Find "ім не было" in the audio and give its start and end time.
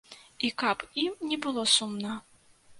1.03-1.69